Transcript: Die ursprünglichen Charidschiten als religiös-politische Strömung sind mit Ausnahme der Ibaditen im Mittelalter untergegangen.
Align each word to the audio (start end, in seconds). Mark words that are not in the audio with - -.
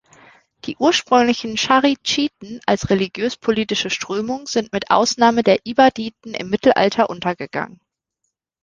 Die 0.65 0.77
ursprünglichen 0.77 1.57
Charidschiten 1.57 2.59
als 2.65 2.89
religiös-politische 2.89 3.91
Strömung 3.91 4.47
sind 4.47 4.73
mit 4.73 4.89
Ausnahme 4.89 5.43
der 5.43 5.59
Ibaditen 5.63 6.33
im 6.33 6.49
Mittelalter 6.49 7.07
untergegangen. 7.11 7.79